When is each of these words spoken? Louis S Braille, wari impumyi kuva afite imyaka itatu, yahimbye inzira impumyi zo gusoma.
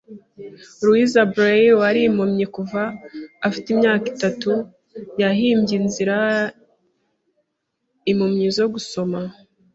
Louis 0.83 1.07
S 1.13 1.13
Braille, 1.33 1.77
wari 1.81 1.99
impumyi 2.09 2.45
kuva 2.55 2.81
afite 3.47 3.67
imyaka 3.73 4.05
itatu, 4.13 4.51
yahimbye 5.21 5.73
inzira 5.81 6.17
impumyi 8.11 8.47
zo 8.57 8.65
gusoma. 8.73 9.19